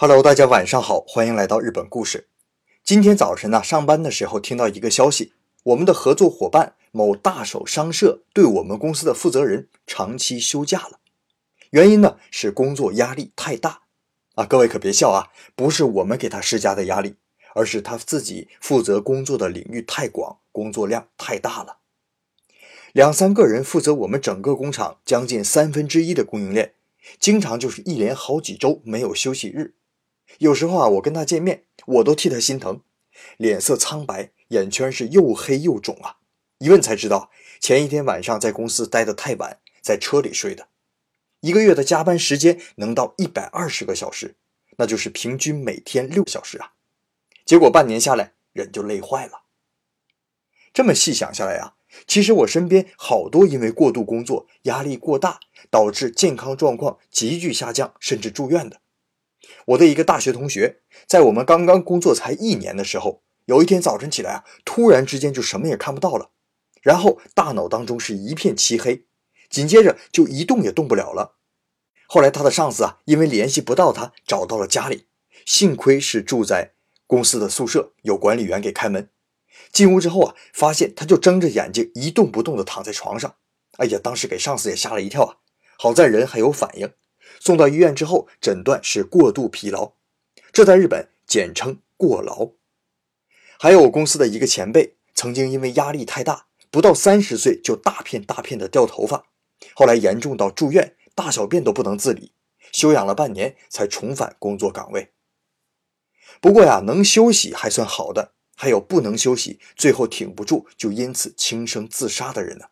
[0.00, 2.28] Hello，大家晚上好，欢迎来到日本故事。
[2.84, 5.32] 今天早晨呢，上班的时候听到一个消息，
[5.64, 11.00] 我们的合作伙伴某大手商社对我们公司的负责人长期休假了，
[11.70, 13.80] 原因呢是工作压力太大。
[14.36, 17.16] 啊，各位可别笑啊，不是我们给他施加的压力，
[17.56, 21.78] 而是他自己负责工作的领域太广，工作量太大了。
[22.92, 26.74] 两三个人负责我们整个工厂将近三分之一的供应链，
[27.18, 29.74] 经常就是一连好几周没有休息日。
[30.38, 32.82] 有时候啊，我跟他见面，我都替他心疼，
[33.36, 36.18] 脸色苍白，眼圈是又黑又肿啊。
[36.58, 40.68] 一问才知道，前一天晚上在公司待得太晚，在车里睡的。
[41.40, 44.36] 一个月的加班时间能到一百二十个小时，
[44.76, 46.72] 那就是平均每天六小时啊。
[47.44, 49.44] 结果半年下来，人就累坏了。
[50.72, 51.74] 这么细想下来啊，
[52.06, 55.40] 其实我身边好多因为过度工作、压力过大，
[55.70, 58.80] 导致健康状况急剧下降，甚至住院的。
[59.66, 66.30] 我的一个大学同学，在我们刚刚工作才一年的时候，有一天早晨起来啊，突然之间就什么也看不到了，
[66.82, 69.04] 然后大脑当中是一片漆黑，
[69.50, 71.36] 紧接着就一动也动不了了。
[72.06, 75.06] 后来他的上司啊，因为联系不到他，找到了家里，
[75.44, 76.72] 幸亏是住在
[77.06, 79.10] 公司的宿舍，有管理员给开门。
[79.72, 83.36] 进屋之后啊，发现他就睁着眼睛一动不动地躺在床上。
[83.76, 85.36] 哎呀，当时给上司也吓了一跳啊，
[85.76, 86.90] 好在人还有反应。
[87.40, 89.92] 送到医院之后，诊断是过度疲劳，
[90.52, 92.50] 这在日本简称过劳。
[93.58, 99.26] 还有我公司的一个前辈，曾经因为压力太大，不到三十岁就大片大片的掉头发，
[99.74, 102.32] 后来严重到住院，大小便都不能自理，
[102.72, 105.12] 休养了半年才重返工作岗位。
[106.40, 112.66] 不过呀，能休息还算好的，还有不能休息，最后挺不住就因此轻生自杀的人呢。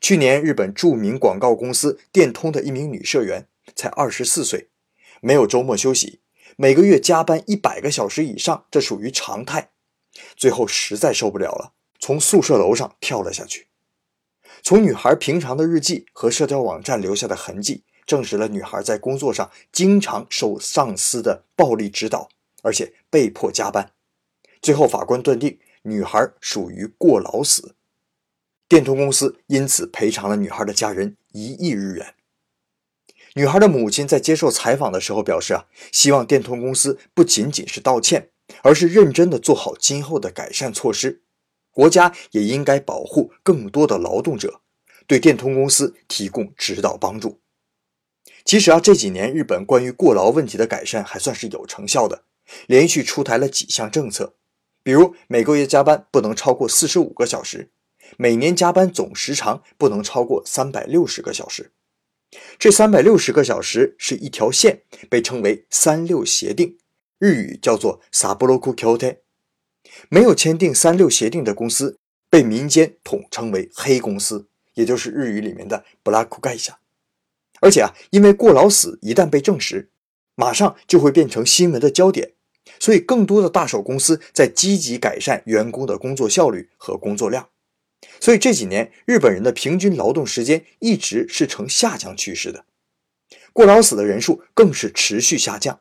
[0.00, 3.46] 去年，日本著名广告公司电通的一名女社员。
[3.74, 4.70] 才二十四岁，
[5.20, 6.20] 没有周末休息，
[6.56, 9.70] 每个月加班一百个小时以上，这属于常态。
[10.36, 13.68] 最后实在受不了了，从宿舍楼上跳了下去。
[14.62, 22.28] 从女孩平常的日记和社交网站留下的痕迹，证实了女孩在工作上经常受上司的暴力指导，
[22.62, 23.92] 而且被迫加班。
[24.60, 27.74] 最后法官断定女孩属于过劳死，
[28.68, 32.14] 电通公司因此赔偿了女孩的家人一亿日元。
[33.34, 38.30] 女孩的母亲在接受采访的时候表示：“啊，希望电通公司不仅仅是道歉，
[38.62, 41.22] 而是认真的做好今后的改善措施。
[41.70, 44.60] 国家也应该保护更多的劳动者，
[45.06, 47.40] 对电通公司提供指导帮助。”
[48.44, 52.24] 其实啊，这几年日本关于过劳问题的改善还算是有成效的，
[52.66, 54.34] 连续出台了几项政策，
[54.82, 57.70] 比如每个月加班不能超过四十五个小时，
[58.18, 61.72] 每年加班总时长不能超过三百六十个小时。
[62.58, 66.78] 这三百六十个小时是一条线，被称为“三六协定”，
[67.18, 69.18] 日语叫做 “sabroku kyote”。
[70.08, 71.98] 没有签订“三六协定”的公司，
[72.30, 76.74] 被民间统称为“黑公司”，也就是日语里面的 “black gaisha”。
[77.60, 79.90] 而且啊，因为过劳死一旦被证实，
[80.34, 82.32] 马上就会变成新闻的焦点，
[82.80, 87.48] 所以更多的大手公司在积极改善员工的工作效率和工作量。
[88.20, 92.64] 所以这几年，日本人的平均劳动时间一直是呈下降趋势的，
[93.52, 95.80] 过劳死的人数更是持续下降。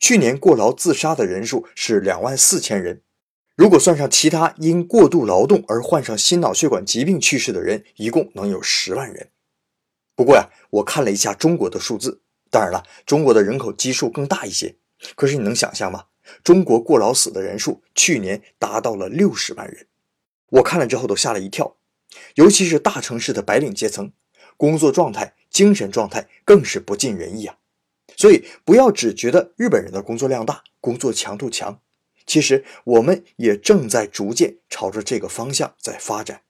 [0.00, 3.02] 去年过劳自杀的人数是两万四千人，
[3.56, 9.30] 如果算上其他因过度劳动而患上心脑血管疾病去世的人，一共能有十万人。
[10.14, 14.76] 不过呀，我看了一下中国的数字，当然了，中国的人口基数更大一些。
[15.14, 16.04] 可是你能想象吗？
[16.44, 19.86] 中国过劳死的人数去年达到了六十万人。
[20.50, 21.76] 我看了之后都吓了一跳，
[22.34, 24.12] 尤其是大城市的白领阶层，
[24.56, 27.58] 工作状态、精神状态更是不尽人意啊。
[28.16, 31.80] 所以不要只觉得日本人的工作量大、工作强度强，
[32.26, 36.42] 其实我们也正在逐渐朝着这个方向在发展。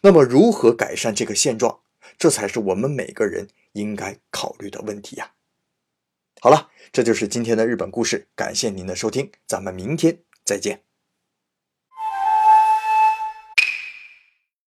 [0.00, 1.80] 那么如何改善这个现状，
[2.18, 5.32] 这才是我们每个人应该考虑的问题呀。
[6.40, 10.82] 好了，这就是今天的日本故事，感谢您的收听，咱们明天再见。